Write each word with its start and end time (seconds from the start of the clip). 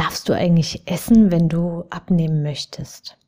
darfst 0.00 0.30
du 0.30 0.32
eigentlich 0.32 0.82
essen, 0.86 1.30
wenn 1.30 1.50
du 1.50 1.84
abnehmen 1.90 2.42
möchtest? 2.42 3.18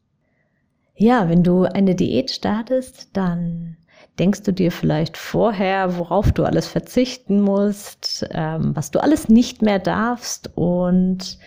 Ja, 0.95 1.29
wenn 1.29 1.43
du 1.43 1.65
eine 1.65 1.95
Diät 1.95 2.30
startest, 2.30 3.11
dann 3.13 3.77
denkst 4.19 4.43
du 4.43 4.53
dir 4.53 4.73
vielleicht 4.73 5.19
vorher, 5.19 5.99
worauf 5.99 6.33
du 6.33 6.45
alles 6.45 6.66
verzichten 6.66 7.43
musst, 7.43 8.27
ähm, 8.30 8.75
was 8.75 8.91
du 8.91 9.03
alles 9.03 9.29
nicht 9.29 9.61
mehr 9.61 9.79
darfst 9.80 10.51
und 10.55 11.39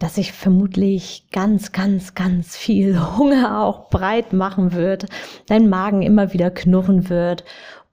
dass 0.00 0.16
sich 0.16 0.32
vermutlich 0.32 1.28
ganz, 1.30 1.70
ganz, 1.70 2.14
ganz 2.14 2.56
viel 2.56 3.00
Hunger 3.16 3.62
auch 3.62 3.88
breit 3.88 4.32
machen 4.32 4.72
wird, 4.72 5.06
dein 5.46 5.68
Magen 5.68 6.02
immer 6.02 6.32
wieder 6.32 6.50
knurren 6.50 7.08
wird 7.08 7.44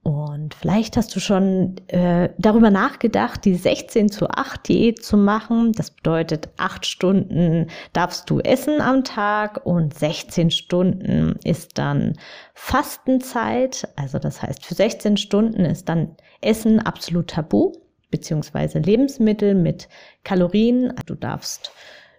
und 0.03 0.53
vielleicht 0.53 0.97
hast 0.97 1.15
du 1.15 1.21
schon 1.21 1.77
äh, 1.87 2.29
darüber 2.37 2.69
nachgedacht, 2.69 3.45
die 3.45 3.55
16 3.55 4.11
zu 4.11 4.29
8 4.29 4.67
Diät 4.67 5.03
zu 5.03 5.15
machen. 5.15 5.71
Das 5.71 5.91
bedeutet, 5.91 6.49
8 6.57 6.85
Stunden 6.85 7.67
darfst 7.93 8.29
du 8.29 8.41
essen 8.41 8.81
am 8.81 9.05
Tag 9.05 9.65
und 9.65 9.93
16 9.93 10.51
Stunden 10.51 11.37
ist 11.45 11.77
dann 11.77 12.17
Fastenzeit. 12.53 13.87
Also 13.95 14.19
das 14.19 14.41
heißt, 14.41 14.65
für 14.65 14.75
16 14.75 15.15
Stunden 15.15 15.63
ist 15.63 15.87
dann 15.87 16.17
Essen 16.41 16.81
absolut 16.81 17.29
tabu, 17.29 17.71
beziehungsweise 18.11 18.79
Lebensmittel 18.79 19.55
mit 19.55 19.87
Kalorien. 20.25 20.93
Du 21.05 21.15
darfst 21.15 21.71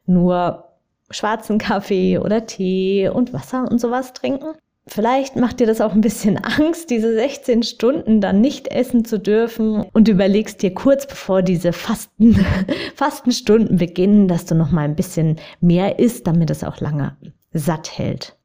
nur 0.07 0.71
schwarzen 1.11 1.59
Kaffee 1.59 2.17
oder 2.17 2.47
Tee 2.47 3.11
und 3.11 3.35
Wasser 3.35 3.71
und 3.71 3.79
sowas 3.79 4.15
trinken. 4.15 4.55
Vielleicht 4.87 5.37
macht 5.37 5.61
dir 5.61 5.67
das 5.67 5.81
auch 5.81 5.93
ein 5.93 6.03
bisschen 6.03 6.37
Angst, 6.45 6.91
diese 6.91 7.15
16 7.15 7.63
Stunden 7.63 8.21
dann 8.21 8.41
nicht 8.41 8.69
essen 8.69 9.05
zu 9.05 9.19
dürfen 9.19 9.85
und 9.93 10.09
überlegst 10.09 10.63
dir 10.63 10.75
kurz 10.75 11.07
bevor 11.07 11.43
diese 11.43 11.73
Fasten, 11.73 12.45
Fastenstunden 12.95 13.79
beginnen, 13.79 14.29
dass 14.29 14.45
du 14.45 14.55
noch 14.55 14.71
mal 14.71 14.83
ein 14.83 14.97
bisschen 14.97 15.41
mehr 15.61 15.99
isst, 15.99 16.27
damit 16.27 16.51
es 16.51 16.65
auch 16.65 16.81
lange 16.81 17.17
satt 17.53 17.97
hält. 17.97 18.37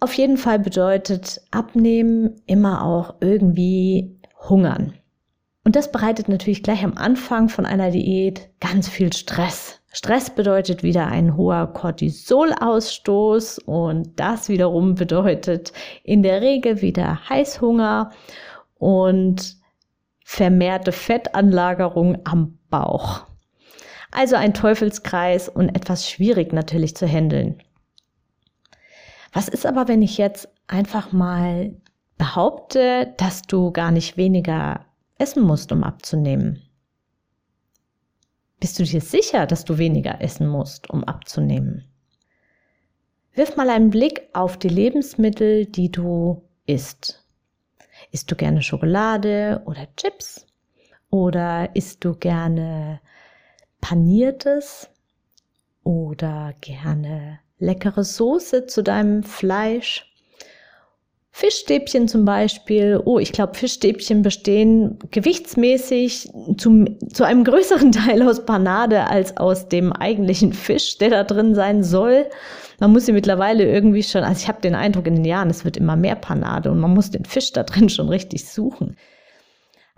Auf 0.00 0.14
jeden 0.14 0.38
Fall 0.38 0.58
bedeutet 0.58 1.42
Abnehmen 1.50 2.40
immer 2.46 2.84
auch 2.84 3.16
irgendwie 3.20 4.16
hungern. 4.48 4.94
Und 5.70 5.76
das 5.76 5.92
bereitet 5.92 6.28
natürlich 6.28 6.64
gleich 6.64 6.82
am 6.82 6.96
Anfang 6.96 7.48
von 7.48 7.64
einer 7.64 7.92
Diät 7.92 8.50
ganz 8.58 8.88
viel 8.88 9.12
Stress. 9.12 9.78
Stress 9.92 10.28
bedeutet 10.28 10.82
wieder 10.82 11.06
ein 11.06 11.36
hoher 11.36 11.68
Cortisolausstoß 11.68 13.60
und 13.60 14.18
das 14.18 14.48
wiederum 14.48 14.96
bedeutet 14.96 15.72
in 16.02 16.24
der 16.24 16.40
Regel 16.40 16.82
wieder 16.82 17.20
Heißhunger 17.28 18.10
und 18.78 19.58
vermehrte 20.24 20.90
Fettanlagerung 20.90 22.18
am 22.24 22.58
Bauch. 22.68 23.20
Also 24.10 24.34
ein 24.34 24.54
Teufelskreis 24.54 25.48
und 25.48 25.68
etwas 25.68 26.10
schwierig 26.10 26.52
natürlich 26.52 26.96
zu 26.96 27.06
handeln. 27.06 27.62
Was 29.32 29.46
ist 29.46 29.66
aber, 29.66 29.86
wenn 29.86 30.02
ich 30.02 30.18
jetzt 30.18 30.48
einfach 30.66 31.12
mal 31.12 31.76
behaupte, 32.18 33.14
dass 33.18 33.42
du 33.42 33.70
gar 33.70 33.92
nicht 33.92 34.16
weniger 34.16 34.84
essen 35.20 35.42
musst, 35.42 35.72
um 35.72 35.84
abzunehmen? 35.84 36.62
Bist 38.58 38.78
du 38.78 38.84
dir 38.84 39.00
sicher, 39.00 39.46
dass 39.46 39.64
du 39.64 39.78
weniger 39.78 40.20
essen 40.20 40.46
musst, 40.46 40.90
um 40.90 41.04
abzunehmen? 41.04 41.84
Wirf 43.32 43.56
mal 43.56 43.70
einen 43.70 43.90
Blick 43.90 44.28
auf 44.32 44.58
die 44.58 44.68
Lebensmittel, 44.68 45.66
die 45.66 45.90
du 45.90 46.42
isst. 46.66 47.24
Isst 48.10 48.30
du 48.30 48.36
gerne 48.36 48.62
Schokolade 48.62 49.62
oder 49.66 49.86
Chips? 49.96 50.46
Oder 51.10 51.74
isst 51.74 52.04
du 52.04 52.14
gerne 52.14 53.00
paniertes? 53.80 54.90
Oder 55.84 56.54
gerne 56.60 57.40
leckere 57.58 58.04
Soße 58.04 58.66
zu 58.66 58.82
deinem 58.82 59.22
Fleisch? 59.22 60.09
Fischstäbchen 61.40 62.06
zum 62.06 62.26
Beispiel, 62.26 63.00
oh, 63.02 63.18
ich 63.18 63.32
glaube, 63.32 63.54
Fischstäbchen 63.54 64.20
bestehen 64.20 64.98
gewichtsmäßig 65.10 66.28
zum, 66.58 66.98
zu 67.14 67.24
einem 67.24 67.44
größeren 67.44 67.92
Teil 67.92 68.22
aus 68.28 68.44
Panade 68.44 69.06
als 69.06 69.38
aus 69.38 69.66
dem 69.66 69.90
eigentlichen 69.90 70.52
Fisch, 70.52 70.98
der 70.98 71.08
da 71.08 71.24
drin 71.24 71.54
sein 71.54 71.82
soll. 71.82 72.26
Man 72.78 72.92
muss 72.92 73.06
sie 73.06 73.12
mittlerweile 73.12 73.64
irgendwie 73.64 74.02
schon, 74.02 74.22
also 74.22 74.38
ich 74.38 74.48
habe 74.48 74.60
den 74.60 74.74
Eindruck 74.74 75.06
in 75.06 75.14
den 75.14 75.24
Jahren, 75.24 75.48
es 75.48 75.64
wird 75.64 75.78
immer 75.78 75.96
mehr 75.96 76.14
Panade 76.14 76.70
und 76.70 76.78
man 76.78 76.92
muss 76.92 77.10
den 77.10 77.24
Fisch 77.24 77.52
da 77.54 77.62
drin 77.62 77.88
schon 77.88 78.10
richtig 78.10 78.44
suchen. 78.44 78.98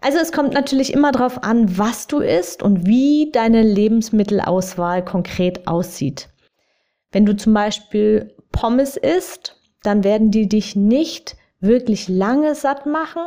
Also 0.01 0.19
es 0.19 0.31
kommt 0.31 0.55
natürlich 0.55 0.93
immer 0.93 1.11
darauf 1.11 1.43
an, 1.43 1.77
was 1.77 2.07
du 2.07 2.21
isst 2.21 2.63
und 2.63 2.87
wie 2.87 3.33
deine 3.33 3.63
Lebensmittelauswahl 3.63 5.05
konkret 5.05 5.67
aussieht. 5.67 6.29
Wenn 7.11 7.27
du 7.27 7.37
zum 7.37 7.53
Beispiel 7.53 8.33
Pommes 8.53 8.97
isst, 8.97 9.57
dann 9.83 10.05
werden 10.05 10.31
die 10.31 10.49
dich 10.49 10.77
nicht 10.77 11.37
wirklich 11.61 12.09
lange 12.09 12.55
satt 12.55 12.87
machen. 12.87 13.23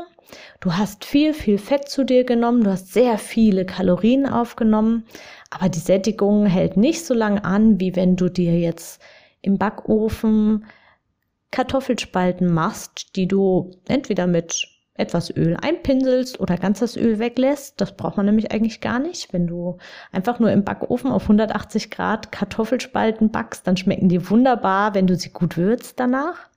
Du 0.60 0.74
hast 0.74 1.06
viel, 1.06 1.34
viel 1.34 1.58
Fett 1.58 1.88
zu 1.88 2.04
dir 2.04 2.24
genommen, 2.24 2.64
du 2.64 2.72
hast 2.72 2.94
sehr 2.94 3.18
viele 3.18 3.66
Kalorien 3.66 4.26
aufgenommen, 4.26 5.06
aber 5.52 5.70
die 5.70 5.80
Sättigung 5.80 6.46
hält 6.46 6.78
nicht 6.78 7.06
so 7.06 7.14
lang 7.14 7.40
an, 7.40 7.80
wie 7.80 7.96
wenn 7.96 8.16
du 8.16 8.30
dir 8.30 8.58
jetzt 8.60 9.02
im 9.42 9.58
Backofen 9.58 10.66
Kartoffelspalten 11.52 12.52
machst, 12.52 13.16
die 13.16 13.28
du 13.28 13.72
entweder 13.88 14.28
mit 14.28 14.68
etwas 14.98 15.30
Öl 15.36 15.58
einpinselst 15.62 16.40
oder 16.40 16.58
ganz 16.58 16.80
das 16.80 16.96
Öl 16.96 17.20
weglässt. 17.20 17.80
Das 17.82 17.96
braucht 17.96 18.18
man 18.18 18.26
nämlich 18.26 18.52
eigentlich 18.52 18.80
gar 18.82 19.00
nicht. 19.00 19.34
Wenn 19.34 19.46
du 19.46 19.78
einfach 20.12 20.40
nur 20.40 20.52
im 20.52 20.64
Backofen 20.64 21.12
auf 21.12 21.24
180 21.24 21.92
Grad 21.92 22.32
Kartoffelspalten 22.32 23.30
backst, 23.30 23.68
dann 23.68 23.78
schmecken 23.78 24.10
die 24.10 24.30
wunderbar, 24.30 24.94
wenn 24.94 25.08
du 25.08 25.16
sie 25.16 25.30
gut 25.30 25.58
würzt 25.58 26.00
danach. 26.00 26.50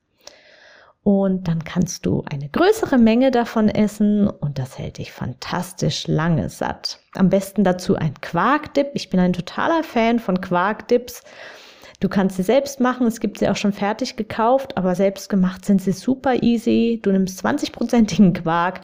Und 1.03 1.49
dann 1.49 1.65
kannst 1.65 2.07
du 2.07 2.23
eine 2.31 2.49
größere 2.49 2.99
Menge 2.99 3.31
davon 3.31 3.69
essen 3.69 4.29
und 4.29 4.59
das 4.59 4.79
hält 4.79 4.99
dich 4.99 5.11
fantastisch 5.11 6.07
lange 6.07 6.51
satt. 6.51 7.01
Am 7.15 7.31
besten 7.31 7.65
dazu 7.65 7.97
ein 7.97 8.21
Quarkdip. 8.21 8.91
Ich 8.93 9.09
bin 9.09 9.19
ein 9.19 9.33
totaler 9.33 9.83
Fan 9.83 10.19
von 10.19 10.41
Quarkdips. 10.41 11.23
Du 12.01 12.09
kannst 12.09 12.37
sie 12.37 12.45
selbst 12.45 12.81
machen, 12.81 13.07
es 13.07 13.19
gibt 13.19 13.39
sie 13.39 13.49
auch 13.49 13.57
schon 13.57 13.73
fertig 13.73 14.17
gekauft, 14.17 14.77
aber 14.77 14.95
selbst 14.95 15.29
gemacht 15.29 15.65
sind 15.65 15.83
sie 15.83 15.93
super 15.93 16.43
easy. 16.43 17.01
Du 17.03 17.11
nimmst 17.11 17.45
20-prozentigen 17.45 18.35
Quark, 18.35 18.83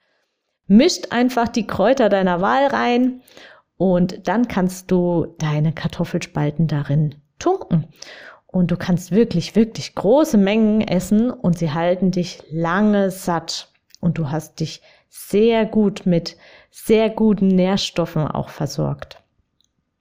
mischt 0.67 1.13
einfach 1.13 1.49
die 1.49 1.67
Kräuter 1.67 2.09
deiner 2.09 2.41
Wahl 2.41 2.67
rein 2.67 3.23
und 3.77 4.27
dann 4.27 4.49
kannst 4.49 4.91
du 4.91 5.35
deine 5.39 5.73
Kartoffelspalten 5.73 6.67
darin 6.67 7.15
tunken. 7.39 7.89
Und 8.47 8.71
du 8.71 8.77
kannst 8.77 9.11
wirklich, 9.11 9.57
wirklich 9.57 9.95
große 9.95 10.39
Mengen 10.39 10.81
essen 10.81 11.31
und 11.31 11.59
sie 11.59 11.73
halten 11.73 12.13
dich 12.13 12.41
lange 12.51 13.11
satt. 13.11 13.73
Und 14.01 14.19
du 14.19 14.31
hast 14.31 14.61
dich 14.61 14.81
sehr 15.09 15.67
gut 15.67 16.07
mit 16.07 16.37
sehr 16.71 17.11
guten 17.11 17.49
Nährstoffen 17.49 18.29
auch 18.29 18.51
versorgt. 18.51 19.23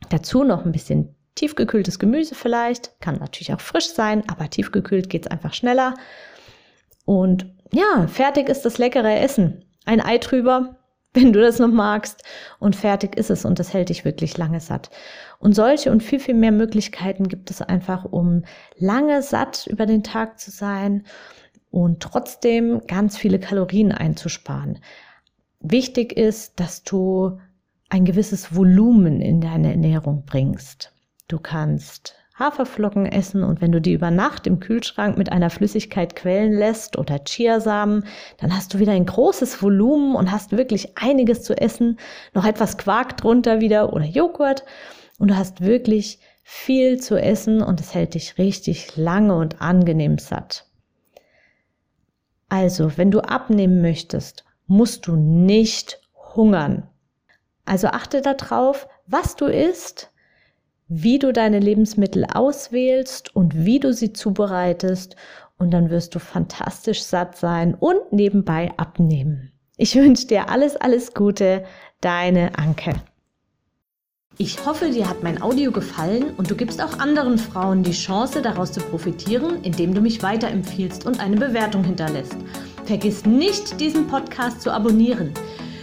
Dazu 0.10 0.44
noch 0.44 0.66
ein 0.66 0.72
bisschen 0.72 1.16
tiefgekühltes 1.36 2.00
Gemüse 2.00 2.36
vielleicht, 2.36 3.00
kann 3.00 3.18
natürlich 3.18 3.54
auch 3.54 3.62
frisch 3.62 3.90
sein, 3.90 4.24
aber 4.30 4.50
tiefgekühlt 4.50 5.10
geht's 5.10 5.28
einfach 5.28 5.54
schneller. 5.54 5.96
Und 7.06 7.52
ja, 7.72 8.08
fertig 8.08 8.50
ist 8.50 8.64
das 8.64 8.78
leckere 8.78 9.20
Essen. 9.20 9.66
Ein 9.86 10.02
Ei 10.02 10.18
drüber, 10.20 10.78
wenn 11.14 11.34
du 11.34 11.42
das 11.42 11.60
noch 11.60 11.72
magst. 11.72 12.24
Und 12.60 12.76
fertig 12.76 13.16
ist 13.16 13.30
es 13.30 13.46
und 13.46 13.60
das 13.60 13.74
hält 13.74 13.90
dich 13.90 14.06
wirklich 14.06 14.38
lange 14.38 14.60
satt. 14.60 14.90
Und 15.40 15.54
solche 15.54 15.92
und 15.92 16.04
viel, 16.04 16.20
viel 16.20 16.36
mehr 16.36 16.52
Möglichkeiten 16.52 17.28
gibt 17.28 17.52
es 17.52 17.62
einfach, 17.62 18.06
um 18.06 18.44
lange 18.78 19.22
satt 19.22 19.68
über 19.68 19.86
den 19.86 20.04
Tag 20.04 20.40
zu 20.40 20.52
sein 20.52 21.06
und 21.70 22.02
trotzdem 22.02 22.82
ganz 22.88 23.18
viele 23.18 23.40
Kalorien 23.40 23.92
einzusparen. 23.92 24.80
Wichtig 25.60 26.14
ist, 26.14 26.60
dass 26.60 26.84
du 26.84 27.40
ein 27.90 28.06
gewisses 28.06 28.56
Volumen 28.56 29.22
in 29.22 29.42
deine 29.42 29.72
Ernährung 29.72 30.24
bringst. 30.26 30.93
Du 31.28 31.40
kannst 31.40 32.16
Haferflocken 32.38 33.06
essen 33.06 33.44
und 33.44 33.62
wenn 33.62 33.72
du 33.72 33.80
die 33.80 33.94
über 33.94 34.10
Nacht 34.10 34.48
im 34.48 34.60
Kühlschrank 34.60 35.18
mit 35.18 35.32
einer 35.32 35.52
Flüssigkeit 35.52 36.16
quellen 36.16 36.54
lässt 36.54 36.98
oder 36.98 37.24
Chiasamen, 37.24 38.06
dann 38.38 38.56
hast 38.56 38.74
du 38.74 38.80
wieder 38.80 38.92
ein 38.92 39.06
großes 39.06 39.62
Volumen 39.62 40.16
und 40.16 40.32
hast 40.32 40.52
wirklich 40.52 40.98
einiges 40.98 41.44
zu 41.44 41.56
essen, 41.56 42.00
noch 42.34 42.46
etwas 42.46 42.78
Quark 42.78 43.18
drunter 43.18 43.62
wieder 43.62 43.94
oder 43.94 44.06
Joghurt 44.06 44.66
und 45.20 45.30
du 45.30 45.38
hast 45.38 45.62
wirklich 45.62 46.20
viel 46.44 47.00
zu 47.00 47.18
essen 47.18 47.62
und 47.62 47.80
es 47.80 47.94
hält 47.94 48.16
dich 48.16 48.38
richtig 48.38 48.98
lange 48.98 49.36
und 49.36 49.62
angenehm 49.62 50.18
satt. 50.18 50.66
Also, 52.50 52.98
wenn 52.98 53.12
du 53.12 53.22
abnehmen 53.22 53.82
möchtest, 53.82 54.44
musst 54.68 55.08
du 55.08 55.16
nicht 55.16 56.00
hungern. 56.36 56.90
Also 57.66 57.88
achte 57.88 58.22
darauf, 58.22 58.88
was 59.08 59.36
du 59.36 59.46
isst, 59.46 60.12
wie 60.88 61.20
du 61.20 61.34
deine 61.34 61.60
Lebensmittel 61.60 62.26
auswählst 62.26 63.36
und 63.36 63.66
wie 63.66 63.80
du 63.80 63.94
sie 63.94 64.14
zubereitest 64.14 65.16
und 65.58 65.72
dann 65.72 65.90
wirst 65.90 66.16
du 66.16 66.20
fantastisch 66.20 67.04
satt 67.04 67.38
sein 67.38 67.76
und 67.76 68.12
nebenbei 68.12 68.72
abnehmen. 68.78 69.52
Ich 69.78 69.96
wünsche 69.96 70.28
dir 70.28 70.50
alles, 70.50 70.76
alles 70.76 71.14
Gute, 71.14 71.64
deine 72.02 72.58
Anke. 72.58 72.94
Ich 74.38 74.66
hoffe, 74.66 74.90
dir 74.90 75.08
hat 75.08 75.22
mein 75.22 75.42
Audio 75.44 75.72
gefallen 75.72 76.34
und 76.38 76.50
du 76.50 76.56
gibst 76.56 76.82
auch 76.82 76.98
anderen 76.98 77.38
Frauen 77.38 77.84
die 77.84 77.92
Chance, 77.92 78.42
daraus 78.42 78.72
zu 78.72 78.80
profitieren, 78.80 79.64
indem 79.64 79.94
du 79.94 80.02
mich 80.02 80.24
weiterempfiehlst 80.24 81.06
und 81.06 81.20
eine 81.20 81.38
Bewertung 81.38 81.84
hinterlässt. 81.84 82.36
Vergiss 82.86 83.26
nicht, 83.26 83.80
diesen 83.80 84.08
Podcast 84.08 84.62
zu 84.62 84.72
abonnieren. 84.72 85.34